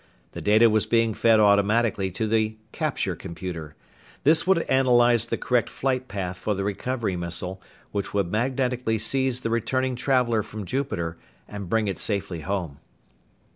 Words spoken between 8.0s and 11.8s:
would magnetically seize the returning traveler from Jupiter and